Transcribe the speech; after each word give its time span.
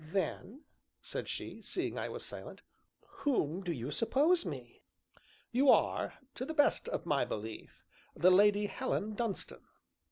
"Then," 0.13 0.63
said 1.03 1.29
she, 1.29 1.61
seeing 1.61 1.95
I 1.95 2.09
was 2.09 2.25
silent, 2.25 2.63
"whom 3.17 3.61
do 3.61 3.71
you 3.71 3.91
suppose 3.91 4.47
me?" 4.47 4.81
"You 5.51 5.69
are, 5.69 6.15
to 6.33 6.43
the 6.43 6.55
best 6.55 6.89
of 6.89 7.05
my 7.05 7.23
belief, 7.23 7.83
the 8.15 8.31
Lady 8.31 8.65
Helen 8.65 9.13
Dunstan." 9.13 9.63